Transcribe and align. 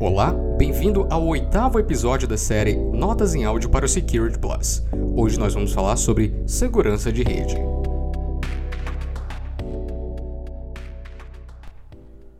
Olá, 0.00 0.32
bem-vindo 0.58 1.06
ao 1.08 1.24
oitavo 1.24 1.78
episódio 1.78 2.26
da 2.26 2.36
série 2.36 2.74
Notas 2.74 3.32
em 3.32 3.44
Áudio 3.44 3.70
para 3.70 3.86
o 3.86 3.88
Security 3.88 4.36
Plus. 4.36 4.82
Hoje 5.16 5.38
nós 5.38 5.54
vamos 5.54 5.72
falar 5.72 5.96
sobre 5.96 6.34
segurança 6.48 7.12
de 7.12 7.22
rede. 7.22 7.54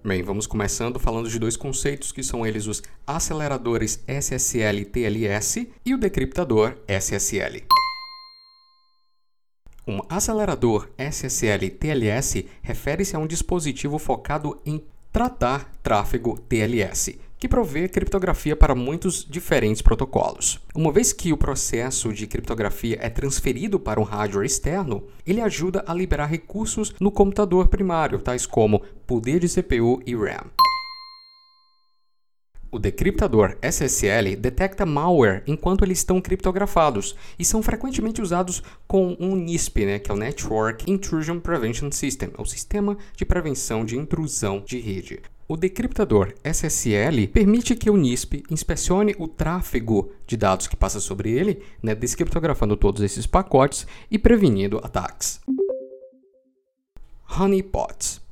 Bem, 0.05 0.21
vamos 0.25 0.49
começando 0.49 0.99
falando 0.99 1.31
de 1.31 1.39
dois 1.39 1.57
conceitos 1.57 2.11
que 2.11 2.25
são 2.25 2.45
eles 2.45 2.67
os 2.67 2.83
aceleradores 3.07 4.03
SSL 4.09 4.85
TLS 4.87 5.69
e 5.87 5.95
o 5.95 5.99
decriptador 5.99 6.77
SSL. 6.89 7.65
Um 9.87 10.01
acelerador 10.09 10.89
SSL 10.99 11.71
TLS 11.71 12.47
refere-se 12.63 13.15
a 13.15 13.19
um 13.21 13.29
dispositivo 13.29 13.97
focado 14.01 14.61
em 14.67 14.83
tratar 15.13 15.71
tráfego 15.81 16.37
TLS, 16.37 17.17
que 17.39 17.49
provê 17.49 17.89
criptografia 17.89 18.57
para 18.57 18.75
muitos 18.75 19.25
diferentes 19.25 19.83
protocolos. 19.83 20.61
Uma 20.75 20.93
vez 20.93 21.13
que 21.13 21.33
o 21.33 21.37
processo 21.37 22.13
de 22.13 22.27
criptografia 22.27 22.99
é 23.01 23.09
transferido 23.09 23.79
para 23.79 24.01
um 24.01 24.05
hardware 24.05 24.47
externo, 24.47 25.05
ele 25.27 25.41
ajuda 25.41 25.85
a 25.87 25.95
liberar 25.95 26.27
recursos 26.27 26.95
no 26.99 27.11
computador 27.11 27.69
primário, 27.69 28.19
tais 28.19 28.47
como 28.47 28.83
poder 29.07 29.41
de 29.41 29.49
CPU 29.49 30.03
e 30.07 30.15
RAM. 30.15 30.51
O 32.75 32.79
decriptador 32.81 33.57
SSL 33.63 34.35
detecta 34.35 34.85
malware 34.85 35.45
enquanto 35.47 35.85
eles 35.85 35.99
estão 35.99 36.21
criptografados 36.21 37.15
e 37.39 37.45
são 37.45 37.63
frequentemente 37.63 38.21
usados 38.21 38.65
com 38.85 39.17
um 39.21 39.37
NISP, 39.37 39.87
né, 39.87 40.01
que 40.01 40.11
é 40.11 40.15
o 40.15 40.17
Network 40.17 40.91
Intrusion 40.91 41.39
Prevention 41.39 41.93
System, 41.93 42.31
o 42.37 42.45
sistema 42.45 42.99
de 43.17 43.25
prevenção 43.25 43.85
de 43.85 43.97
intrusão 43.97 44.61
de 44.61 44.81
rede. 44.81 45.21
O 45.47 45.59
decriptador 45.59 46.35
SSL 46.43 47.29
permite 47.29 47.77
que 47.77 47.91
o 47.91 47.97
NISP 47.99 48.43
inspecione 48.51 49.15
o 49.19 49.29
tráfego 49.29 50.11
de 50.27 50.39
dados 50.39 50.67
que 50.67 50.75
passa 50.75 50.99
sobre 50.99 51.33
ele, 51.33 51.63
né, 51.83 51.95
descriptografando 51.95 52.79
todos 52.79 53.03
esses 53.03 53.27
pacotes 53.27 53.87
e 54.11 54.19
prevenindo 54.19 54.81
ataques. 54.83 55.41
Honeypots 57.39 58.24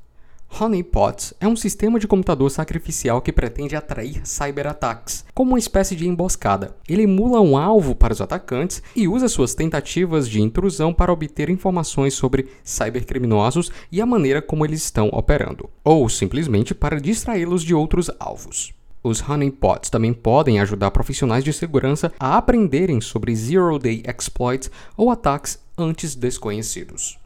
Honeypots 0.60 1.32
é 1.40 1.48
um 1.48 1.56
sistema 1.56 1.98
de 1.98 2.06
computador 2.06 2.50
sacrificial 2.50 3.22
que 3.22 3.32
pretende 3.32 3.74
atrair 3.74 4.20
cyberataques, 4.22 5.24
como 5.32 5.52
uma 5.52 5.58
espécie 5.58 5.96
de 5.96 6.06
emboscada. 6.06 6.76
Ele 6.86 7.04
emula 7.04 7.40
um 7.40 7.56
alvo 7.56 7.94
para 7.94 8.12
os 8.12 8.20
atacantes 8.20 8.82
e 8.94 9.08
usa 9.08 9.28
suas 9.28 9.54
tentativas 9.54 10.28
de 10.28 10.42
intrusão 10.42 10.92
para 10.92 11.12
obter 11.12 11.48
informações 11.48 12.12
sobre 12.12 12.48
cybercriminosos 12.62 13.72
e 13.90 14.00
a 14.00 14.06
maneira 14.06 14.42
como 14.42 14.64
eles 14.66 14.84
estão 14.84 15.08
operando, 15.08 15.70
ou 15.82 16.06
simplesmente 16.08 16.74
para 16.74 17.00
distraí-los 17.00 17.62
de 17.62 17.74
outros 17.74 18.10
alvos. 18.20 18.74
Os 19.02 19.26
honeypots 19.26 19.88
também 19.88 20.12
podem 20.12 20.60
ajudar 20.60 20.90
profissionais 20.90 21.42
de 21.42 21.52
segurança 21.52 22.12
a 22.20 22.36
aprenderem 22.36 23.00
sobre 23.00 23.34
zero-day 23.34 24.02
exploits 24.06 24.70
ou 24.96 25.10
ataques 25.10 25.58
antes 25.78 26.14
desconhecidos. 26.14 27.18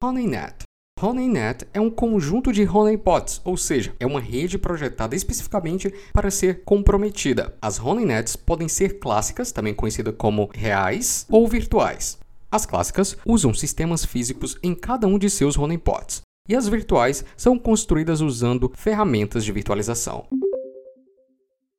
Honeynet 0.00 0.64
HoneyNet 1.04 1.66
é 1.74 1.78
um 1.78 1.90
conjunto 1.90 2.50
de 2.50 2.66
honeypots, 2.66 3.42
ou 3.44 3.58
seja, 3.58 3.94
é 4.00 4.06
uma 4.06 4.20
rede 4.20 4.56
projetada 4.56 5.14
especificamente 5.14 5.92
para 6.14 6.30
ser 6.30 6.62
comprometida. 6.64 7.54
As 7.60 7.78
HoneyNets 7.78 8.36
podem 8.36 8.68
ser 8.68 8.98
clássicas, 8.98 9.52
também 9.52 9.74
conhecidas 9.74 10.14
como 10.16 10.48
reais, 10.54 11.26
ou 11.28 11.46
virtuais. 11.46 12.18
As 12.50 12.64
clássicas 12.64 13.18
usam 13.26 13.52
sistemas 13.52 14.02
físicos 14.02 14.58
em 14.62 14.74
cada 14.74 15.06
um 15.06 15.18
de 15.18 15.28
seus 15.28 15.58
honeypots, 15.58 16.22
e 16.48 16.56
as 16.56 16.66
virtuais 16.66 17.22
são 17.36 17.58
construídas 17.58 18.22
usando 18.22 18.72
ferramentas 18.74 19.44
de 19.44 19.52
virtualização. 19.52 20.26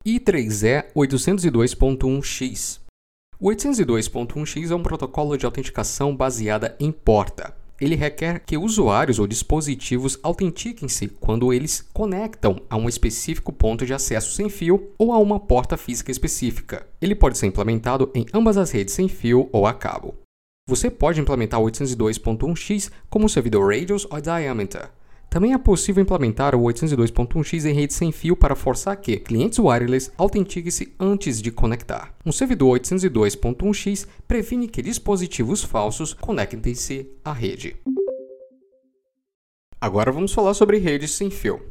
I3E 0.05 0.85
802.1x 0.95 2.79
O 3.39 3.49
802.1x 3.49 4.69
é 4.69 4.75
um 4.75 4.83
protocolo 4.83 5.35
de 5.35 5.47
autenticação 5.47 6.15
baseada 6.15 6.75
em 6.79 6.91
porta 6.91 7.54
ele 7.79 7.95
requer 7.95 8.39
que 8.39 8.57
usuários 8.57 9.19
ou 9.19 9.27
dispositivos 9.27 10.17
autentiquem-se 10.23 11.07
quando 11.07 11.51
eles 11.51 11.85
conectam 11.93 12.61
a 12.69 12.77
um 12.77 12.87
específico 12.87 13.51
ponto 13.51 13.85
de 13.85 13.93
acesso 13.93 14.33
sem 14.33 14.49
fio 14.49 14.91
ou 14.97 15.11
a 15.11 15.17
uma 15.17 15.39
porta 15.39 15.75
física 15.75 16.11
específica. 16.11 16.87
Ele 17.01 17.15
pode 17.15 17.37
ser 17.37 17.47
implementado 17.47 18.09
em 18.15 18.25
ambas 18.33 18.57
as 18.57 18.71
redes 18.71 18.93
sem 18.93 19.07
fio 19.07 19.49
ou 19.51 19.67
a 19.67 19.73
cabo. 19.73 20.15
Você 20.67 20.89
pode 20.89 21.19
implementar 21.21 21.61
o 21.61 21.65
802.1x 21.65 22.91
como 23.09 23.29
servidor 23.29 23.71
Radius 23.71 24.07
ou 24.09 24.19
Diameter. 24.19 24.89
Também 25.29 25.53
é 25.53 25.57
possível 25.57 26.01
implementar 26.01 26.55
o 26.55 26.61
802.1x 26.61 27.65
em 27.65 27.73
rede 27.73 27.93
sem 27.93 28.11
fio 28.11 28.35
para 28.35 28.55
forçar 28.55 28.95
que 28.97 29.17
clientes 29.17 29.59
wireless 29.59 30.11
autentiquem-se 30.17 30.93
antes 30.99 31.41
de 31.41 31.51
conectar. 31.51 32.13
Um 32.25 32.31
servidor 32.31 32.79
802.1x 32.79 34.07
previne 34.27 34.67
que 34.67 34.81
dispositivos 34.81 35.63
falsos 35.63 36.13
conectem-se 36.13 37.09
à 37.23 37.33
rede. 37.33 37.75
Agora 39.79 40.11
vamos 40.11 40.33
falar 40.33 40.53
sobre 40.53 40.77
redes 40.77 41.11
sem 41.11 41.29
fio. 41.29 41.61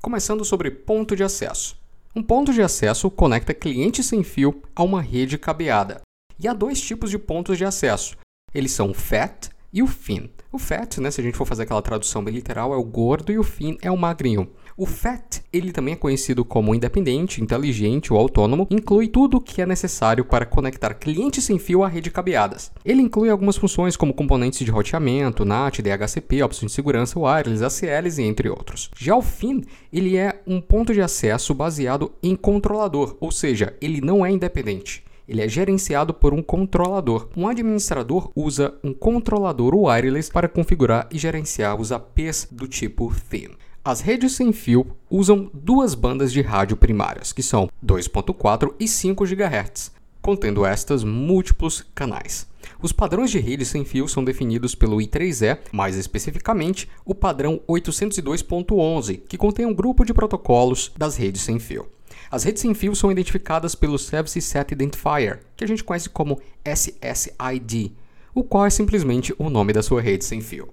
Começando 0.00 0.44
sobre 0.44 0.70
ponto 0.70 1.14
de 1.14 1.22
acesso. 1.22 1.80
Um 2.14 2.22
ponto 2.22 2.52
de 2.52 2.60
acesso 2.60 3.10
conecta 3.10 3.54
clientes 3.54 4.04
sem 4.04 4.22
fio 4.22 4.62
a 4.74 4.82
uma 4.82 5.00
rede 5.00 5.38
cabeada. 5.38 6.02
E 6.38 6.48
há 6.48 6.52
dois 6.52 6.80
tipos 6.80 7.08
de 7.08 7.18
pontos 7.18 7.56
de 7.56 7.64
acesso. 7.64 8.16
Eles 8.52 8.72
são 8.72 8.92
FAT 8.92 9.48
e 9.72 9.82
o 9.82 9.86
FIN. 9.86 10.30
O 10.52 10.58
fat, 10.58 10.98
né, 10.98 11.10
se 11.10 11.20
a 11.20 11.24
gente 11.24 11.36
for 11.36 11.46
fazer 11.46 11.62
aquela 11.62 11.80
tradução 11.80 12.22
bem 12.22 12.34
literal, 12.34 12.74
é 12.74 12.76
o 12.76 12.84
gordo 12.84 13.32
e 13.32 13.38
o 13.38 13.42
fin 13.42 13.78
é 13.80 13.90
o 13.90 13.96
magrinho. 13.96 14.50
O 14.76 14.86
FAT, 14.86 15.42
ele 15.52 15.70
também 15.70 15.94
é 15.94 15.96
conhecido 15.96 16.44
como 16.44 16.74
independente, 16.74 17.42
inteligente 17.42 18.12
ou 18.12 18.18
autônomo, 18.18 18.66
inclui 18.70 19.06
tudo 19.06 19.36
o 19.36 19.40
que 19.40 19.60
é 19.60 19.66
necessário 19.66 20.24
para 20.24 20.46
conectar 20.46 20.94
clientes 20.94 21.44
sem 21.44 21.58
fio 21.58 21.84
à 21.84 21.88
rede 21.88 22.10
cabeadas. 22.10 22.72
Ele 22.84 23.02
inclui 23.02 23.28
algumas 23.28 23.56
funções 23.56 23.96
como 23.96 24.14
componentes 24.14 24.58
de 24.58 24.70
roteamento, 24.70 25.44
NAT, 25.44 25.80
DHCP, 25.80 26.42
opções 26.42 26.72
de 26.72 26.74
segurança, 26.74 27.18
wireless, 27.18 27.64
ACLs 27.64 28.20
e 28.20 28.24
entre 28.24 28.48
outros. 28.48 28.90
Já 28.96 29.14
o 29.14 29.22
FIN, 29.22 29.62
ele 29.92 30.16
é 30.16 30.42
um 30.46 30.60
ponto 30.60 30.92
de 30.92 31.02
acesso 31.02 31.54
baseado 31.54 32.12
em 32.22 32.34
controlador, 32.34 33.16
ou 33.20 33.30
seja, 33.30 33.76
ele 33.80 34.00
não 34.00 34.24
é 34.24 34.30
independente 34.30 35.04
ele 35.28 35.42
é 35.42 35.48
gerenciado 35.48 36.12
por 36.12 36.34
um 36.34 36.42
controlador. 36.42 37.28
Um 37.36 37.46
administrador 37.48 38.30
usa 38.34 38.74
um 38.82 38.92
controlador 38.92 39.74
wireless 39.74 40.30
para 40.30 40.48
configurar 40.48 41.08
e 41.10 41.18
gerenciar 41.18 41.80
os 41.80 41.92
APs 41.92 42.48
do 42.50 42.66
tipo 42.66 43.12
Thin. 43.30 43.50
As 43.84 44.00
redes 44.00 44.32
sem 44.32 44.52
fio 44.52 44.86
usam 45.10 45.50
duas 45.52 45.94
bandas 45.94 46.32
de 46.32 46.40
rádio 46.40 46.76
primárias, 46.76 47.32
que 47.32 47.42
são 47.42 47.68
2.4 47.84 48.74
e 48.78 48.86
5 48.86 49.24
GHz, 49.24 49.90
contendo 50.20 50.64
estas 50.64 51.02
múltiplos 51.02 51.84
canais. 51.92 52.46
Os 52.80 52.92
padrões 52.92 53.30
de 53.30 53.40
rede 53.40 53.64
sem 53.64 53.84
fio 53.84 54.06
são 54.06 54.24
definidos 54.24 54.74
pelo 54.74 54.98
I3E, 54.98 55.58
mais 55.72 55.96
especificamente 55.96 56.88
o 57.04 57.12
padrão 57.14 57.60
802.11, 57.68 59.22
que 59.28 59.36
contém 59.36 59.66
um 59.66 59.74
grupo 59.74 60.04
de 60.04 60.14
protocolos 60.14 60.92
das 60.96 61.16
redes 61.16 61.42
sem 61.42 61.58
fio. 61.58 61.88
As 62.32 62.44
redes 62.44 62.62
sem 62.62 62.72
fio 62.72 62.96
são 62.96 63.12
identificadas 63.12 63.74
pelo 63.74 63.98
Service 63.98 64.40
Set 64.40 64.72
Identifier, 64.72 65.40
que 65.54 65.64
a 65.64 65.66
gente 65.66 65.84
conhece 65.84 66.08
como 66.08 66.40
SSID, 66.64 67.92
o 68.34 68.42
qual 68.42 68.64
é 68.64 68.70
simplesmente 68.70 69.34
o 69.38 69.50
nome 69.50 69.74
da 69.74 69.82
sua 69.82 70.00
rede 70.00 70.24
sem 70.24 70.40
fio. 70.40 70.70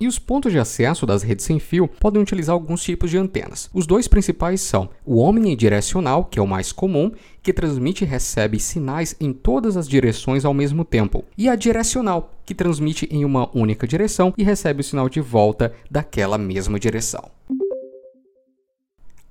E 0.00 0.08
os 0.08 0.18
pontos 0.18 0.50
de 0.50 0.58
acesso 0.58 1.04
das 1.04 1.22
redes 1.22 1.44
sem 1.44 1.58
fio 1.58 1.86
podem 1.86 2.22
utilizar 2.22 2.54
alguns 2.54 2.82
tipos 2.82 3.10
de 3.10 3.18
antenas. 3.18 3.68
Os 3.74 3.86
dois 3.86 4.08
principais 4.08 4.62
são 4.62 4.88
o 5.04 5.18
omnidirecional, 5.18 6.24
que 6.24 6.38
é 6.38 6.42
o 6.42 6.46
mais 6.46 6.72
comum, 6.72 7.12
que 7.42 7.52
transmite 7.52 8.04
e 8.04 8.08
recebe 8.08 8.58
sinais 8.58 9.14
em 9.20 9.34
todas 9.34 9.76
as 9.76 9.86
direções 9.86 10.46
ao 10.46 10.54
mesmo 10.54 10.82
tempo, 10.82 11.26
e 11.36 11.46
a 11.46 11.54
direcional, 11.54 12.32
que 12.46 12.54
transmite 12.54 13.06
em 13.10 13.22
uma 13.22 13.54
única 13.54 13.86
direção 13.86 14.32
e 14.38 14.42
recebe 14.42 14.80
o 14.80 14.84
sinal 14.84 15.10
de 15.10 15.20
volta 15.20 15.74
daquela 15.90 16.38
mesma 16.38 16.80
direção. 16.80 17.30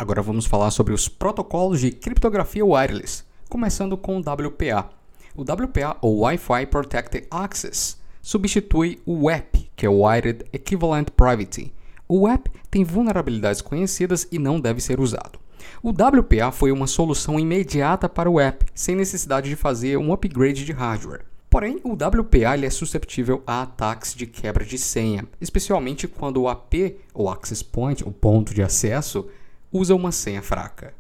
Agora 0.02 0.24
vamos 0.24 0.48
falar 0.48 0.72
sobre 0.72 0.96
os 0.96 1.08
protocolos 1.08 1.80
de 1.80 1.92
criptografia 1.92 2.66
wireless, 2.66 3.24
começando 3.48 3.96
com 3.96 4.18
o 4.18 4.20
WPA. 4.20 4.90
O 5.36 5.44
WPA, 5.44 5.96
ou 6.02 6.22
Wi-Fi 6.22 6.66
Protected 6.66 7.28
Access, 7.30 7.98
substitui 8.20 9.00
o 9.06 9.26
WEP, 9.26 9.70
que 9.76 9.86
é 9.86 9.90
o 9.92 10.04
Wired 10.04 10.44
Equivalent 10.52 11.10
Privacy. 11.12 11.72
O 12.08 12.22
WEP 12.22 12.50
tem 12.72 12.84
vulnerabilidades 12.84 13.62
conhecidas 13.62 14.28
e 14.32 14.40
não 14.40 14.60
deve 14.60 14.82
ser 14.82 15.00
usado. 15.00 15.40
O 15.84 15.92
WPA 15.92 16.52
foi 16.52 16.72
uma 16.72 16.88
solução 16.88 17.40
imediata 17.40 18.10
para 18.10 18.28
o 18.28 18.34
WEP, 18.34 18.66
sem 18.74 18.96
necessidade 18.96 19.50
de 19.50 19.56
fazer 19.56 19.98
um 19.98 20.12
upgrade 20.12 20.66
de 20.66 20.72
hardware. 20.72 21.26
Porém, 21.48 21.80
o 21.84 21.94
WPA 21.94 22.58
é 22.60 22.70
susceptível 22.72 23.44
a 23.46 23.62
ataques 23.62 24.16
de 24.16 24.26
quebra 24.26 24.66
de 24.66 24.80
senha, 24.80 25.28
especialmente 25.40 26.08
quando 26.08 26.42
o 26.42 26.48
AP, 26.48 26.98
ou 27.14 27.30
Access 27.30 27.64
Point, 27.64 28.04
o 28.04 28.12
ponto 28.12 28.52
de 28.52 28.64
acesso, 28.64 29.28
usa 29.72 29.96
uma 29.96 30.12
senha 30.12 30.42
fraca. 30.42 30.94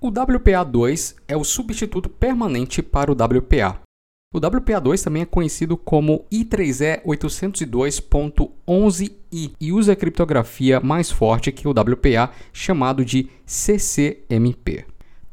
O 0.00 0.10
WPA2 0.10 1.16
é 1.28 1.36
o 1.36 1.44
substituto 1.44 2.08
permanente 2.08 2.82
para 2.82 3.12
o 3.12 3.14
WPA. 3.14 3.78
O 4.32 4.40
WPA2 4.40 5.02
também 5.02 5.22
é 5.22 5.26
conhecido 5.26 5.76
como 5.76 6.24
I3E 6.32 7.02
802.11i 7.04 9.52
e 9.60 9.72
usa 9.72 9.92
a 9.92 9.96
criptografia 9.96 10.80
mais 10.80 11.10
forte 11.10 11.52
que 11.52 11.68
o 11.68 11.72
WPA, 11.72 12.30
chamado 12.52 13.04
de 13.04 13.28
CCMP. 13.44 14.86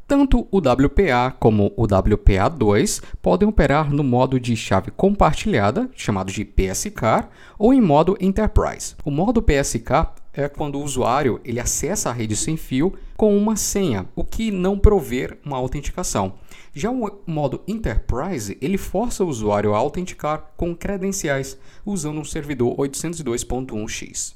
Tanto 0.06 0.46
o 0.50 0.58
WPA 0.58 1.34
como 1.38 1.72
o 1.76 1.86
WPA2 1.86 3.02
podem 3.22 3.48
operar 3.48 3.90
no 3.92 4.02
modo 4.02 4.40
de 4.40 4.56
chave 4.56 4.90
compartilhada, 4.90 5.88
chamado 5.94 6.32
de 6.32 6.44
PSK, 6.44 7.28
ou 7.58 7.72
em 7.72 7.80
modo 7.80 8.18
Enterprise. 8.20 8.94
O 9.04 9.10
modo 9.10 9.42
PSK 9.42 10.17
é 10.32 10.48
quando 10.48 10.78
o 10.78 10.82
usuário 10.82 11.40
ele 11.44 11.60
acessa 11.60 12.10
a 12.10 12.12
rede 12.12 12.36
sem 12.36 12.56
fio 12.56 12.92
com 13.16 13.36
uma 13.36 13.56
senha, 13.56 14.06
o 14.14 14.22
que 14.22 14.50
não 14.50 14.78
prover 14.78 15.38
uma 15.44 15.56
autenticação. 15.56 16.34
Já 16.72 16.90
o 16.90 17.20
modo 17.26 17.62
Enterprise, 17.66 18.56
ele 18.60 18.78
força 18.78 19.24
o 19.24 19.28
usuário 19.28 19.74
a 19.74 19.78
autenticar 19.78 20.52
com 20.56 20.76
credenciais, 20.76 21.58
usando 21.84 22.20
um 22.20 22.24
servidor 22.24 22.76
802.1x. 22.76 24.34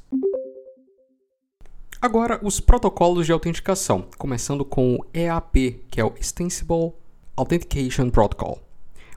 Agora, 2.00 2.40
os 2.42 2.58
protocolos 2.58 3.26
de 3.26 3.32
autenticação, 3.32 4.06
começando 4.18 4.64
com 4.64 4.96
o 4.96 5.06
EAP, 5.14 5.84
que 5.88 6.00
é 6.00 6.04
o 6.04 6.12
Extensible 6.20 6.92
Authentication 7.36 8.10
Protocol. 8.10 8.71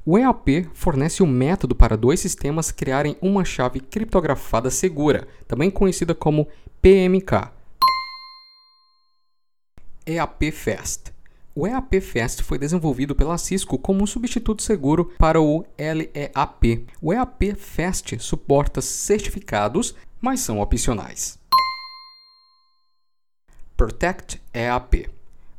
O 0.07 0.19
EAP 0.19 0.69
fornece 0.75 1.23
o 1.23 1.25
um 1.25 1.29
método 1.29 1.73
para 1.73 1.97
dois 1.97 2.19
sistemas 2.19 2.69
criarem 2.69 3.17
uma 3.19 3.43
chave 3.43 3.79
criptografada 3.79 4.69
segura, 4.69 5.27
também 5.47 5.71
conhecida 5.71 6.13
como 6.13 6.47
PMK. 6.79 7.49
EAP 10.05 10.51
Fast. 10.51 11.11
O 11.55 11.65
EAP 11.65 11.99
Fast 12.01 12.43
foi 12.43 12.59
desenvolvido 12.59 13.15
pela 13.15 13.35
Cisco 13.39 13.79
como 13.79 14.03
um 14.03 14.05
substituto 14.05 14.61
seguro 14.61 15.05
para 15.17 15.41
o 15.41 15.65
LEAP. 15.75 16.85
O 17.01 17.11
EAP 17.11 17.55
Fast 17.55 18.19
suporta 18.19 18.81
certificados, 18.81 19.95
mas 20.21 20.39
são 20.39 20.59
opcionais. 20.59 21.39
Protect 23.75 24.39
EAP. 24.53 25.09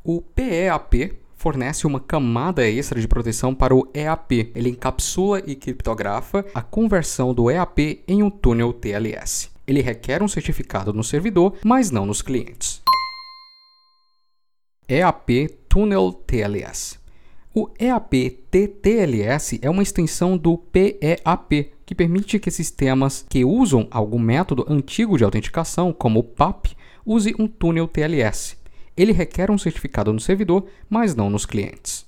O 0.05 0.21
PEAP 0.21 1.26
fornece 1.37 1.87
uma 1.87 1.99
camada 1.99 2.67
extra 2.67 2.99
de 2.99 3.07
proteção 3.07 3.55
para 3.55 3.73
o 3.73 3.87
EAP. 3.93 4.51
Ele 4.53 4.71
encapsula 4.71 5.41
e 5.45 5.55
criptografa 5.55 6.43
a 6.53 6.61
conversão 6.61 7.33
do 7.33 7.49
EAP 7.49 8.03
em 8.07 8.21
um 8.21 8.29
túnel 8.29 8.73
TLS. 8.73 9.49
Ele 9.65 9.81
requer 9.81 10.23
um 10.23 10.27
certificado 10.27 10.91
no 10.91 11.03
servidor, 11.03 11.53
mas 11.63 11.91
não 11.91 12.05
nos 12.05 12.21
clientes. 12.21 12.81
EAP 14.89 15.49
Tunnel 15.69 16.11
TLS. 16.13 16.97
O 17.53 17.69
EAP 17.79 18.45
TTLS 18.49 19.59
é 19.61 19.69
uma 19.69 19.83
extensão 19.83 20.37
do 20.37 20.57
PEAP, 20.57 21.73
que 21.85 21.95
permite 21.95 22.39
que 22.39 22.51
sistemas 22.51 23.25
que 23.27 23.43
usam 23.43 23.87
algum 23.91 24.19
método 24.19 24.65
antigo 24.69 25.17
de 25.17 25.23
autenticação, 25.23 25.91
como 25.91 26.19
o 26.19 26.23
PAP, 26.23 26.67
use 27.05 27.33
um 27.37 27.47
túnel 27.47 27.87
TLS. 27.87 28.57
Ele 28.97 29.11
requer 29.11 29.51
um 29.51 29.57
certificado 29.57 30.11
no 30.11 30.19
servidor, 30.19 30.65
mas 30.89 31.13
não 31.13 31.29
nos 31.29 31.45
clientes. 31.45 32.05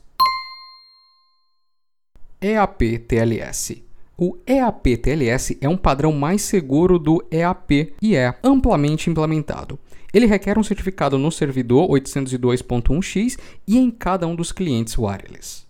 EAP 2.41 2.99
TLS. 2.99 3.83
O 4.17 4.37
EAP 4.47 4.97
TLS 4.97 5.57
é 5.61 5.69
um 5.69 5.77
padrão 5.77 6.11
mais 6.11 6.41
seguro 6.41 6.97
do 6.97 7.23
EAP 7.31 7.93
e 8.01 8.15
é 8.15 8.33
amplamente 8.43 9.09
implementado. 9.09 9.77
Ele 10.13 10.25
requer 10.25 10.57
um 10.57 10.63
certificado 10.63 11.17
no 11.17 11.31
servidor 11.31 11.87
802.1x 11.89 13.37
e 13.67 13.77
em 13.77 13.91
cada 13.91 14.25
um 14.25 14.35
dos 14.35 14.51
clientes 14.51 14.97
wireless. 14.97 15.65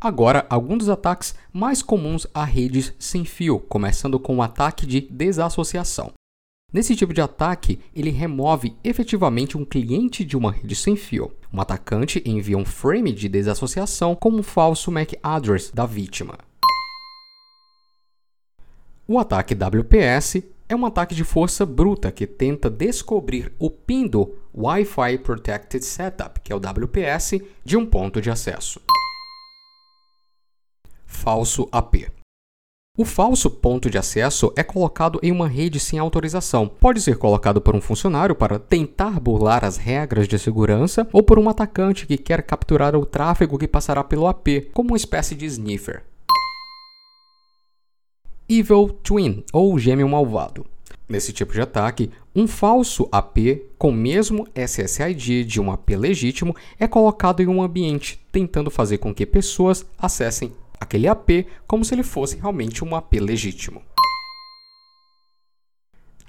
Agora, 0.00 0.46
alguns 0.48 0.78
dos 0.78 0.88
ataques 0.88 1.34
mais 1.52 1.82
comuns 1.82 2.26
a 2.32 2.44
redes 2.44 2.92
sem 2.98 3.24
fio, 3.24 3.58
começando 3.58 4.18
com 4.18 4.36
o 4.36 4.42
ataque 4.42 4.86
de 4.86 5.00
desassociação. 5.00 6.12
Nesse 6.72 6.94
tipo 6.94 7.12
de 7.12 7.20
ataque, 7.20 7.80
ele 7.94 8.10
remove 8.10 8.76
efetivamente 8.84 9.58
um 9.58 9.64
cliente 9.64 10.24
de 10.24 10.36
uma 10.36 10.52
rede 10.52 10.76
sem 10.76 10.94
fio. 10.94 11.32
Um 11.52 11.60
atacante 11.60 12.22
envia 12.24 12.56
um 12.56 12.64
frame 12.64 13.12
de 13.12 13.28
desassociação 13.28 14.14
com 14.14 14.30
um 14.30 14.42
falso 14.42 14.90
MAC 14.92 15.18
address 15.20 15.72
da 15.74 15.84
vítima. 15.84 16.38
O 19.06 19.18
ataque 19.18 19.52
WPS 19.54 20.44
é 20.68 20.76
um 20.76 20.86
ataque 20.86 21.12
de 21.16 21.24
força 21.24 21.66
bruta 21.66 22.12
que 22.12 22.24
tenta 22.24 22.70
descobrir 22.70 23.52
o 23.58 23.68
PIN 23.68 24.06
do 24.06 24.36
Wi-Fi 24.54 25.18
Protected 25.18 25.84
Setup, 25.84 26.38
que 26.38 26.52
é 26.52 26.54
o 26.54 26.60
WPS, 26.60 27.42
de 27.64 27.76
um 27.76 27.84
ponto 27.84 28.20
de 28.20 28.30
acesso. 28.30 28.80
Falso 31.04 31.68
AP. 31.72 32.19
O 33.00 33.04
falso 33.06 33.50
ponto 33.50 33.88
de 33.88 33.96
acesso 33.96 34.52
é 34.54 34.62
colocado 34.62 35.18
em 35.22 35.32
uma 35.32 35.48
rede 35.48 35.80
sem 35.80 35.98
autorização. 35.98 36.68
Pode 36.68 37.00
ser 37.00 37.16
colocado 37.16 37.58
por 37.58 37.74
um 37.74 37.80
funcionário 37.80 38.34
para 38.34 38.58
tentar 38.58 39.18
burlar 39.18 39.64
as 39.64 39.78
regras 39.78 40.28
de 40.28 40.38
segurança 40.38 41.08
ou 41.10 41.22
por 41.22 41.38
um 41.38 41.48
atacante 41.48 42.06
que 42.06 42.18
quer 42.18 42.42
capturar 42.42 42.94
o 42.94 43.06
tráfego 43.06 43.56
que 43.56 43.66
passará 43.66 44.04
pelo 44.04 44.26
AP, 44.26 44.68
como 44.74 44.90
uma 44.90 44.98
espécie 44.98 45.34
de 45.34 45.46
sniffer. 45.46 46.02
Evil 48.46 48.90
Twin, 49.02 49.44
ou 49.50 49.78
gêmeo 49.78 50.06
malvado. 50.06 50.66
Nesse 51.08 51.32
tipo 51.32 51.54
de 51.54 51.62
ataque, 51.62 52.10
um 52.36 52.46
falso 52.46 53.08
AP 53.10 53.62
com 53.78 53.88
o 53.88 53.94
mesmo 53.94 54.46
SSID 54.54 55.46
de 55.46 55.58
um 55.58 55.72
AP 55.72 55.88
legítimo 55.96 56.54
é 56.78 56.86
colocado 56.86 57.40
em 57.40 57.48
um 57.48 57.62
ambiente, 57.62 58.20
tentando 58.30 58.70
fazer 58.70 58.98
com 58.98 59.14
que 59.14 59.24
pessoas 59.24 59.86
acessem 59.98 60.52
aquele 60.80 61.06
AP 61.06 61.46
como 61.66 61.84
se 61.84 61.94
ele 61.94 62.02
fosse 62.02 62.36
realmente 62.36 62.82
um 62.82 62.96
AP 62.96 63.14
legítimo. 63.20 63.82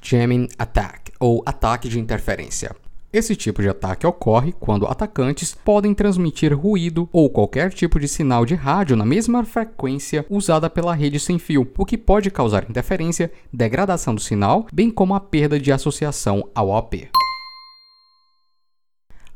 Jamming 0.04 0.50
Attack, 0.58 1.12
ou 1.20 1.44
ataque 1.46 1.88
de 1.88 2.00
interferência. 2.00 2.76
Esse 3.14 3.36
tipo 3.36 3.62
de 3.62 3.68
ataque 3.68 4.08
ocorre 4.08 4.54
quando 4.54 4.88
atacantes 4.88 5.54
podem 5.54 5.94
transmitir 5.94 6.58
ruído 6.58 7.10
ou 7.12 7.30
qualquer 7.30 7.72
tipo 7.72 8.00
de 8.00 8.08
sinal 8.08 8.46
de 8.46 8.56
rádio 8.56 8.96
na 8.96 9.06
mesma 9.06 9.44
frequência 9.44 10.26
usada 10.30 10.70
pela 10.70 10.96
rede 10.96 11.20
sem 11.20 11.38
fio, 11.38 11.70
o 11.78 11.86
que 11.86 11.98
pode 11.98 12.32
causar 12.32 12.70
interferência, 12.70 13.30
degradação 13.52 14.16
do 14.16 14.22
sinal, 14.22 14.66
bem 14.72 14.90
como 14.90 15.14
a 15.14 15.20
perda 15.20 15.60
de 15.60 15.74
associação 15.74 16.50
ao 16.56 16.76
AP. 16.76 17.10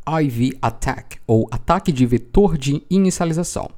IV 0.08 0.58
Attack, 0.62 1.18
ou 1.28 1.48
ataque 1.52 1.92
de 1.92 2.06
vetor 2.06 2.58
de 2.58 2.82
inicialização. 2.90 3.70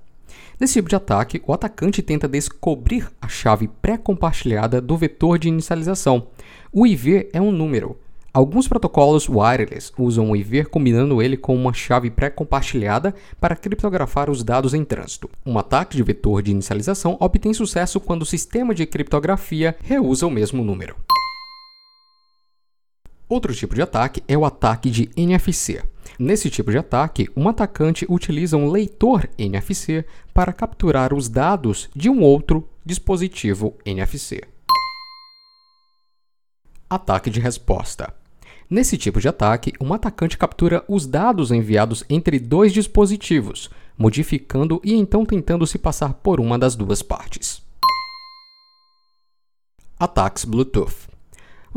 Nesse 0.59 0.73
tipo 0.73 0.89
de 0.89 0.95
ataque, 0.95 1.41
o 1.45 1.53
atacante 1.53 2.01
tenta 2.01 2.27
descobrir 2.27 3.07
a 3.21 3.27
chave 3.27 3.67
pré-compartilhada 3.81 4.81
do 4.81 4.97
vetor 4.97 5.37
de 5.37 5.47
inicialização. 5.47 6.27
O 6.71 6.85
IV 6.85 7.29
é 7.31 7.41
um 7.41 7.51
número. 7.51 7.97
Alguns 8.33 8.67
protocolos 8.67 9.27
wireless 9.27 9.91
usam 9.97 10.29
o 10.29 10.35
IV 10.35 10.65
combinando 10.65 11.21
ele 11.21 11.37
com 11.37 11.55
uma 11.55 11.73
chave 11.73 12.11
pré-compartilhada 12.11 13.15
para 13.41 13.55
criptografar 13.55 14.29
os 14.29 14.43
dados 14.43 14.75
em 14.75 14.83
trânsito. 14.83 15.29
Um 15.43 15.57
ataque 15.57 15.97
de 15.97 16.03
vetor 16.03 16.43
de 16.43 16.51
inicialização 16.51 17.17
obtém 17.19 17.53
sucesso 17.53 17.99
quando 17.99 18.21
o 18.21 18.25
sistema 18.27 18.75
de 18.75 18.85
criptografia 18.85 19.75
reusa 19.81 20.27
o 20.27 20.31
mesmo 20.31 20.63
número. 20.63 20.95
Outro 23.29 23.53
tipo 23.53 23.75
de 23.75 23.81
ataque 23.81 24.23
é 24.25 24.37
o 24.37 24.45
ataque 24.45 24.89
de 24.89 25.09
NFC. 25.17 25.83
Nesse 26.17 26.49
tipo 26.49 26.71
de 26.71 26.77
ataque, 26.77 27.29
um 27.35 27.49
atacante 27.49 28.05
utiliza 28.07 28.55
um 28.55 28.71
leitor 28.71 29.27
NFC 29.37 30.05
para 30.33 30.53
capturar 30.53 31.13
os 31.13 31.27
dados 31.27 31.89
de 31.93 32.09
um 32.09 32.21
outro 32.21 32.69
dispositivo 32.85 33.75
NFC. 33.85 34.41
Ataque 36.89 37.29
de 37.29 37.41
resposta. 37.41 38.13
Nesse 38.69 38.97
tipo 38.97 39.19
de 39.19 39.27
ataque, 39.27 39.73
um 39.81 39.93
atacante 39.93 40.37
captura 40.37 40.85
os 40.87 41.05
dados 41.05 41.51
enviados 41.51 42.05
entre 42.09 42.39
dois 42.39 42.71
dispositivos, 42.71 43.69
modificando 43.97 44.79
e 44.85 44.93
então 44.93 45.25
tentando 45.25 45.67
se 45.67 45.77
passar 45.77 46.13
por 46.13 46.39
uma 46.39 46.57
das 46.57 46.77
duas 46.77 47.01
partes. 47.01 47.61
Ataques 49.99 50.45
Bluetooth. 50.45 51.16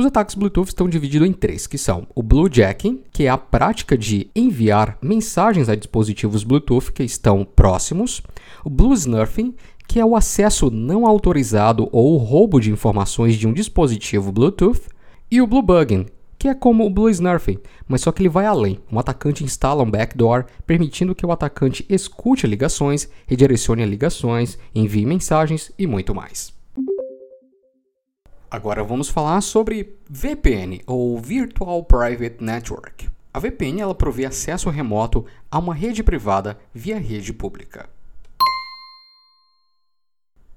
Os 0.01 0.07
ataques 0.07 0.35
Bluetooth 0.35 0.69
estão 0.69 0.89
divididos 0.89 1.29
em 1.29 1.33
três, 1.35 1.67
que 1.67 1.77
são 1.77 2.07
o 2.15 2.23
Bluejacking, 2.23 3.03
que 3.13 3.25
é 3.25 3.29
a 3.29 3.37
prática 3.37 3.99
de 3.99 4.31
enviar 4.35 4.97
mensagens 5.03 5.69
a 5.69 5.75
dispositivos 5.75 6.43
Bluetooth 6.43 6.91
que 6.91 7.03
estão 7.03 7.45
próximos, 7.45 8.23
o 8.65 8.71
Blue 8.71 8.95
Snurfing, 8.95 9.55
que 9.87 10.01
é 10.01 10.05
o 10.05 10.17
acesso 10.17 10.71
não 10.71 11.05
autorizado 11.05 11.87
ou 11.93 12.17
roubo 12.17 12.59
de 12.59 12.73
informações 12.73 13.35
de 13.35 13.47
um 13.47 13.53
dispositivo 13.53 14.33
Bluetooth, 14.33 14.89
e 15.31 15.43
o 15.43 15.47
Blue 15.47 15.61
Bugging, 15.61 16.07
que 16.39 16.49
é 16.49 16.55
como 16.55 16.87
o 16.87 16.91
Blue 16.91 17.11
Snurfing, 17.11 17.59
mas 17.87 18.01
só 18.01 18.11
que 18.11 18.23
ele 18.23 18.31
vai 18.31 18.47
além. 18.47 18.81
Um 18.91 18.99
atacante 18.99 19.45
instala 19.45 19.83
um 19.83 19.91
backdoor, 19.91 20.47
permitindo 20.67 21.15
que 21.15 21.27
o 21.27 21.31
atacante 21.31 21.85
escute 21.91 22.47
ligações, 22.47 23.07
redirecione 23.27 23.85
ligações, 23.85 24.57
envie 24.75 25.05
mensagens 25.05 25.71
e 25.79 25.87
muito 25.87 26.15
mais. 26.15 26.59
Agora 28.51 28.83
vamos 28.83 29.09
falar 29.09 29.41
sobre 29.43 29.97
VPN, 30.09 30.83
ou 30.85 31.17
Virtual 31.21 31.85
Private 31.85 32.43
Network. 32.43 33.09
A 33.33 33.39
VPN 33.39 33.81
ela 33.81 33.95
provê 33.95 34.25
acesso 34.25 34.69
remoto 34.69 35.25
a 35.49 35.61
uma 35.61 35.73
rede 35.73 36.03
privada 36.03 36.59
via 36.75 36.99
rede 36.99 37.33
pública. 37.33 37.89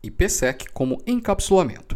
IPsec 0.02 0.72
como 0.74 1.04
encapsulamento. 1.06 1.96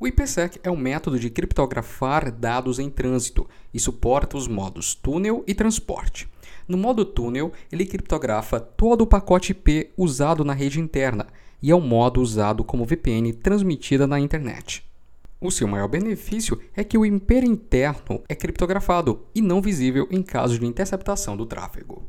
O 0.00 0.06
IPsec 0.06 0.58
é 0.62 0.70
um 0.70 0.78
método 0.78 1.18
de 1.18 1.28
criptografar 1.28 2.32
dados 2.32 2.78
em 2.78 2.88
trânsito 2.88 3.46
e 3.72 3.78
suporta 3.78 4.38
os 4.38 4.48
modos 4.48 4.94
túnel 4.94 5.44
e 5.46 5.54
transporte. 5.54 6.26
No 6.66 6.78
modo 6.78 7.04
túnel, 7.04 7.52
ele 7.70 7.84
criptografa 7.84 8.58
todo 8.58 9.02
o 9.02 9.06
pacote 9.06 9.52
IP 9.52 9.90
usado 9.94 10.42
na 10.42 10.54
rede 10.54 10.80
interna 10.80 11.26
e 11.60 11.70
é 11.70 11.76
um 11.76 11.86
modo 11.86 12.22
usado 12.22 12.64
como 12.64 12.86
VPN 12.86 13.30
transmitida 13.34 14.06
na 14.06 14.18
internet. 14.18 14.82
O 15.44 15.50
seu 15.50 15.68
maior 15.68 15.88
benefício 15.88 16.58
é 16.74 16.82
que 16.82 16.96
o 16.96 17.04
IP 17.04 17.34
interno 17.44 18.22
é 18.26 18.34
criptografado 18.34 19.26
e 19.34 19.42
não 19.42 19.60
visível 19.60 20.08
em 20.10 20.22
caso 20.22 20.58
de 20.58 20.64
interceptação 20.64 21.36
do 21.36 21.44
tráfego. 21.44 22.02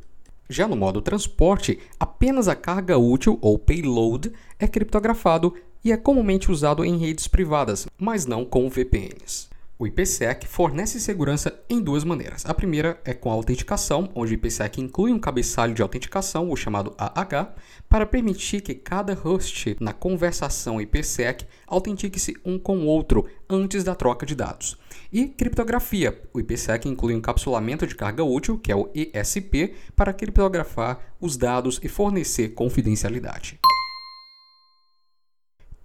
Já 0.48 0.66
no 0.66 0.74
modo 0.74 1.02
transporte, 1.02 1.78
apenas 2.00 2.48
a 2.48 2.56
carga 2.56 2.96
útil 2.96 3.38
ou 3.42 3.58
payload 3.58 4.32
é 4.58 4.66
criptografado 4.66 5.52
e 5.84 5.92
é 5.92 5.98
comumente 5.98 6.50
usado 6.50 6.82
em 6.82 6.96
redes 6.96 7.28
privadas, 7.28 7.86
mas 7.98 8.24
não 8.24 8.42
com 8.42 8.70
VPNs. 8.70 9.50
O 9.78 9.86
IPsec 9.86 10.46
fornece 10.46 10.98
segurança 10.98 11.62
em 11.68 11.82
duas 11.82 12.02
maneiras. 12.02 12.46
A 12.46 12.54
primeira 12.54 12.98
é 13.04 13.12
com 13.12 13.30
a 13.30 13.34
autenticação, 13.34 14.08
onde 14.14 14.32
o 14.32 14.34
IPsec 14.34 14.80
inclui 14.80 15.12
um 15.12 15.18
cabeçalho 15.18 15.74
de 15.74 15.82
autenticação, 15.82 16.50
o 16.50 16.56
chamado 16.56 16.94
AH, 16.96 17.54
para 17.86 18.06
permitir 18.06 18.62
que 18.62 18.74
cada 18.74 19.12
host 19.12 19.76
na 19.78 19.92
conversação 19.92 20.80
IPsec 20.80 21.44
autentique-se 21.66 22.34
um 22.42 22.58
com 22.58 22.78
o 22.78 22.86
outro 22.86 23.26
antes 23.50 23.84
da 23.84 23.94
troca 23.94 24.24
de 24.24 24.34
dados. 24.34 24.78
E 25.12 25.26
criptografia. 25.26 26.22
O 26.32 26.40
IPsec 26.40 26.88
inclui 26.88 27.14
um 27.14 27.18
encapsulamento 27.18 27.86
de 27.86 27.94
carga 27.94 28.24
útil, 28.24 28.58
que 28.58 28.72
é 28.72 28.76
o 28.76 28.90
ESP, 28.94 29.74
para 29.94 30.14
criptografar 30.14 31.00
os 31.20 31.36
dados 31.36 31.78
e 31.82 31.88
fornecer 31.88 32.54
confidencialidade. 32.54 33.60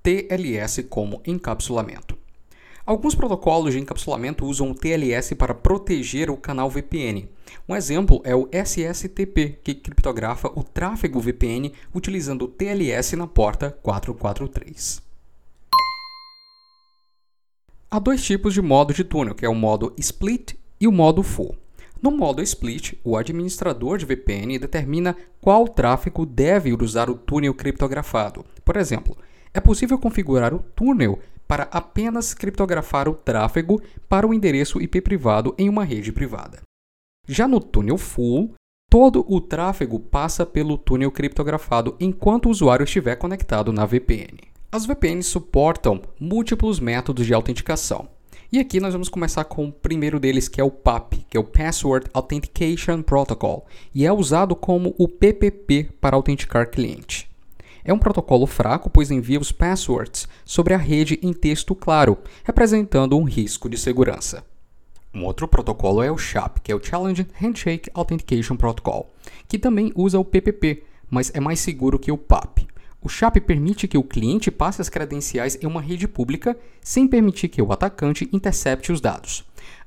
TLS 0.01 0.81
como 0.89 1.21
encapsulamento. 1.27 2.21
Alguns 2.85 3.13
protocolos 3.13 3.73
de 3.73 3.79
encapsulamento 3.79 4.45
usam 4.45 4.71
o 4.71 4.75
TLS 4.75 5.35
para 5.35 5.53
proteger 5.53 6.31
o 6.31 6.38
canal 6.38 6.69
VPN. 6.69 7.29
Um 7.69 7.75
exemplo 7.75 8.21
é 8.23 8.35
o 8.35 8.50
SSTP, 8.51 9.59
que 9.63 9.75
criptografa 9.75 10.51
o 10.55 10.63
tráfego 10.63 11.19
VPN 11.19 11.71
utilizando 11.93 12.45
o 12.45 12.47
TLS 12.47 13.13
na 13.13 13.27
porta 13.27 13.69
443. 13.83 15.01
Há 17.89 18.00
dois 18.00 18.23
tipos 18.23 18.53
de 18.53 18.61
modo 18.61 18.93
de 18.93 19.03
túnel, 19.03 19.35
que 19.35 19.45
é 19.45 19.50
o 19.50 19.53
modo 19.53 19.93
split 19.97 20.53
e 20.79 20.88
o 20.88 20.91
modo 20.91 21.21
full. 21.21 21.55
No 22.01 22.09
modo 22.09 22.41
split, 22.41 22.93
o 23.03 23.15
administrador 23.15 24.00
de 24.00 24.05
VPN 24.05 24.57
determina 24.57 25.15
qual 25.39 25.67
tráfego 25.67 26.25
deve 26.25 26.73
usar 26.73 27.11
o 27.11 27.15
túnel 27.15 27.53
criptografado. 27.53 28.43
Por 28.65 28.75
exemplo, 28.75 29.15
é 29.53 29.59
possível 29.59 30.00
configurar 30.00 30.53
o 30.53 30.59
túnel 30.59 31.19
para 31.51 31.67
apenas 31.70 32.34
criptografar 32.34 33.10
o 33.10 33.13
tráfego 33.13 33.81
para 34.08 34.25
o 34.25 34.34
endereço 34.34 34.81
IP 34.81 35.01
privado 35.01 35.53
em 35.58 35.67
uma 35.67 35.84
rede 35.84 36.10
privada. 36.10 36.62
Já 37.27 37.46
no 37.46 37.60
túnel 37.60 37.98
full, 37.98 38.53
todo 38.89 39.25
o 39.27 39.41
tráfego 39.41 40.00
passa 40.00 40.46
pelo 40.46 40.77
túnel 40.77 41.12
criptografado 41.12 41.98
enquanto 42.00 42.46
o 42.46 42.50
usuário 42.50 42.86
estiver 42.86 43.17
conectado 43.17 43.74
na 43.74 43.86
VPN. 43.86 44.39
As 44.72 44.86
VPNs 44.86 45.27
suportam 45.27 46.01
múltiplos 46.17 46.79
métodos 46.79 47.25
de 47.25 47.34
autenticação. 47.34 48.08
E 48.50 48.58
aqui 48.58 48.79
nós 48.79 48.93
vamos 48.93 49.10
começar 49.10 49.43
com 49.43 49.65
o 49.65 49.74
primeiro 49.74 50.22
deles, 50.22 50.48
que 50.48 50.62
é 50.62 50.63
o 50.63 50.72
PAP, 50.72 51.15
que 51.29 51.36
é 51.36 51.39
o 51.39 51.43
Password 51.43 52.08
Authentication 52.13 53.01
Protocol, 53.01 53.65
e 53.93 54.05
é 54.05 54.13
usado 54.13 54.55
como 54.55 54.96
o 54.98 55.05
PPP 55.05 55.89
para 56.00 56.15
autenticar 56.15 56.72
cliente. 56.72 57.29
É 57.83 57.93
um 57.93 57.97
protocolo 57.97 58.45
fraco, 58.45 58.89
pois 58.89 59.11
envia 59.11 59.39
os 59.39 59.51
passwords 59.51 60.27
sobre 60.45 60.73
a 60.73 60.77
rede 60.77 61.19
em 61.21 61.33
texto 61.33 61.73
claro, 61.73 62.17
representando 62.43 63.17
um 63.17 63.23
risco 63.23 63.69
de 63.69 63.77
segurança. 63.77 64.43
Um 65.13 65.25
outro 65.25 65.47
protocolo 65.47 66.01
é 66.01 66.11
o 66.11 66.17
SHAP, 66.17 66.59
que 66.61 66.71
é 66.71 66.75
o 66.75 66.81
Challenge 66.81 67.27
Handshake 67.33 67.89
Authentication 67.93 68.55
Protocol, 68.55 69.11
que 69.47 69.59
também 69.59 69.91
usa 69.93 70.17
o 70.17 70.23
PPP, 70.23 70.83
mas 71.09 71.31
é 71.33 71.39
mais 71.39 71.59
seguro 71.59 72.00
que 72.00 72.11
o 72.11 72.17
PAP. 72.17 72.59
O 73.01 73.09
SHAP 73.09 73.41
permite 73.41 73.88
que 73.88 73.97
o 73.97 74.03
cliente 74.03 74.51
passe 74.51 74.79
as 74.79 74.88
credenciais 74.88 75.57
em 75.61 75.65
uma 75.65 75.81
rede 75.81 76.07
pública 76.07 76.55
sem 76.81 77.07
permitir 77.07 77.50
que 77.50 77.61
o 77.61 77.73
atacante 77.73 78.29
intercepte 78.31 78.91
os 78.91 79.01
dados. 79.01 79.43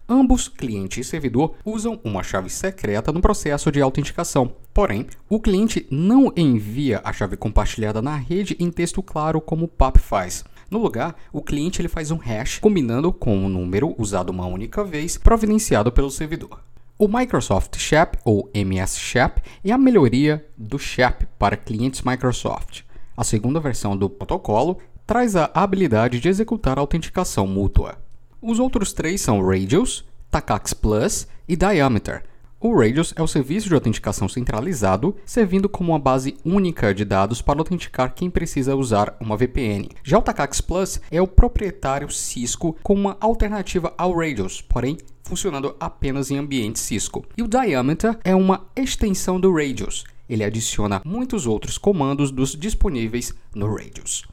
Ambos, 0.06 0.48
cliente 0.48 1.00
e 1.00 1.04
servidor, 1.04 1.54
usam 1.64 1.98
uma 2.04 2.22
chave 2.22 2.50
secreta 2.50 3.10
no 3.10 3.22
processo 3.22 3.72
de 3.72 3.80
autenticação. 3.80 4.54
Porém, 4.74 5.06
o 5.30 5.40
cliente 5.40 5.86
não 5.90 6.30
envia 6.36 7.00
a 7.02 7.10
chave 7.10 7.38
compartilhada 7.38 8.02
na 8.02 8.14
rede 8.14 8.54
em 8.60 8.70
texto 8.70 9.02
claro 9.02 9.40
como 9.40 9.64
o 9.64 9.68
PAP 9.68 9.96
faz. 9.96 10.44
No 10.70 10.78
lugar, 10.78 11.16
o 11.32 11.40
cliente 11.40 11.80
ele 11.80 11.88
faz 11.88 12.10
um 12.10 12.18
hash 12.18 12.58
combinando 12.58 13.12
com 13.14 13.34
um 13.34 13.48
número 13.48 13.94
usado 13.96 14.28
uma 14.28 14.46
única 14.46 14.84
vez, 14.84 15.16
providenciado 15.16 15.90
pelo 15.90 16.10
servidor. 16.10 16.60
O 16.98 17.08
Microsoft 17.08 17.78
SHAP, 17.78 18.16
ou 18.26 18.50
MS 18.52 18.98
SHAP, 19.00 19.38
é 19.64 19.72
a 19.72 19.78
melhoria 19.78 20.44
do 20.56 20.78
SHAP 20.78 21.22
para 21.38 21.56
clientes 21.56 22.02
Microsoft. 22.02 22.82
A 23.16 23.24
segunda 23.24 23.58
versão 23.58 23.96
do 23.96 24.10
protocolo 24.10 24.78
traz 25.06 25.34
a 25.34 25.50
habilidade 25.54 26.20
de 26.20 26.28
executar 26.28 26.78
autenticação 26.78 27.46
mútua. 27.46 28.03
Os 28.46 28.58
outros 28.58 28.92
três 28.92 29.22
são 29.22 29.42
Radius, 29.42 30.04
Takax 30.30 30.74
Plus 30.74 31.26
e 31.48 31.56
Diameter. 31.56 32.24
O 32.60 32.78
Radius 32.78 33.14
é 33.16 33.22
o 33.22 33.26
serviço 33.26 33.68
de 33.68 33.74
autenticação 33.74 34.28
centralizado, 34.28 35.16
servindo 35.24 35.66
como 35.66 35.92
uma 35.92 35.98
base 35.98 36.36
única 36.44 36.92
de 36.92 37.06
dados 37.06 37.40
para 37.40 37.58
autenticar 37.58 38.14
quem 38.14 38.28
precisa 38.28 38.76
usar 38.76 39.16
uma 39.18 39.34
VPN. 39.34 39.88
Já 40.02 40.18
o 40.18 40.22
Takax 40.22 40.60
Plus 40.60 41.00
é 41.10 41.22
o 41.22 41.26
proprietário 41.26 42.10
Cisco 42.10 42.76
com 42.82 42.92
uma 42.92 43.16
alternativa 43.18 43.94
ao 43.96 44.14
Radius, 44.14 44.60
porém 44.60 44.98
funcionando 45.22 45.74
apenas 45.80 46.30
em 46.30 46.36
ambiente 46.36 46.78
Cisco. 46.78 47.24
E 47.38 47.42
o 47.42 47.48
Diameter 47.48 48.18
é 48.22 48.34
uma 48.34 48.66
extensão 48.76 49.40
do 49.40 49.54
Radius. 49.54 50.04
Ele 50.28 50.44
adiciona 50.44 51.00
muitos 51.02 51.46
outros 51.46 51.78
comandos 51.78 52.30
dos 52.30 52.54
disponíveis 52.54 53.32
no 53.54 53.74
Radius. 53.74 54.26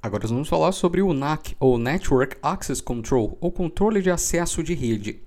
Agora 0.00 0.22
nós 0.22 0.30
vamos 0.30 0.48
falar 0.48 0.70
sobre 0.70 1.02
o 1.02 1.12
NAC, 1.12 1.56
ou 1.58 1.76
Network 1.76 2.36
Access 2.40 2.80
Control, 2.80 3.36
ou 3.40 3.50
controle 3.50 4.00
de 4.00 4.10
acesso 4.10 4.62
de 4.62 4.72
rede. 4.72 5.20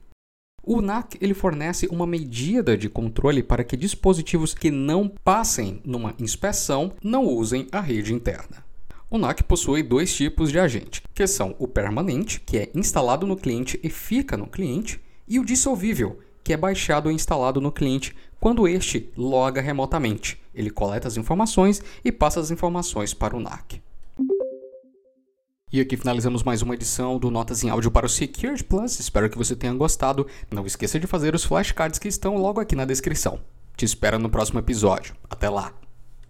O 0.64 0.82
NAC 0.82 1.18
ele 1.20 1.34
fornece 1.34 1.88
uma 1.88 2.08
medida 2.08 2.78
de 2.78 2.88
controle 2.88 3.44
para 3.44 3.66
que 3.66 3.76
dispositivos 3.76 4.54
que 4.54 4.72
não 4.72 5.10
passem 5.10 5.82
numa 5.84 6.16
inspeção 6.20 6.94
não 7.04 7.26
usem 7.26 7.68
a 7.72 7.82
rede 7.82 8.14
interna. 8.14 8.64
O 9.10 9.18
NAC 9.18 9.44
possui 9.44 9.84
dois 9.84 10.16
tipos 10.16 10.50
de 10.50 10.60
agente, 10.60 11.04
que 11.14 11.28
são 11.28 11.54
o 11.60 11.68
permanente, 11.68 12.40
que 12.40 12.58
é 12.58 12.72
instalado 12.74 13.28
no 13.28 13.36
cliente 13.36 13.78
e 13.84 13.90
fica 13.90 14.38
no 14.38 14.48
cliente, 14.48 15.02
e 15.28 15.38
o 15.38 15.44
dissolvível, 15.44 16.18
que 16.42 16.54
é 16.54 16.58
baixado 16.58 17.12
e 17.12 17.14
instalado 17.14 17.60
no 17.60 17.74
cliente 17.74 18.16
quando 18.40 18.68
este 18.70 19.12
loga 19.18 19.60
remotamente. 19.60 20.42
Ele 20.56 20.70
coleta 20.70 21.10
as 21.10 21.18
informações 21.18 21.84
e 22.06 22.12
passa 22.12 22.40
as 22.40 22.52
informações 22.52 23.14
para 23.14 23.36
o 23.36 23.40
NAC. 23.40 23.82
E 25.74 25.80
aqui 25.80 25.96
finalizamos 25.96 26.44
mais 26.44 26.62
uma 26.62 26.74
edição 26.74 27.18
do 27.18 27.32
Notas 27.32 27.64
em 27.64 27.70
Áudio 27.70 27.90
para 27.90 28.06
o 28.06 28.10
Security 28.10 28.62
Plus. 28.62 29.00
Espero 29.00 29.30
que 29.30 29.38
você 29.38 29.56
tenha 29.56 29.74
gostado. 29.74 30.28
Não 30.52 30.66
esqueça 30.66 31.00
de 31.00 31.08
fazer 31.08 31.34
os 31.34 31.46
flashcards 31.46 31.98
que 31.98 32.10
estão 32.10 32.36
logo 32.36 32.60
aqui 32.60 32.76
na 32.76 32.84
descrição. 32.84 33.40
Te 33.78 33.86
espero 33.86 34.20
no 34.20 34.30
próximo 34.30 34.60
episódio. 34.60 35.16
Até 35.30 35.50
lá! 35.50 35.81